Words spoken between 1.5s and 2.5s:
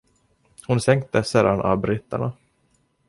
av britterna.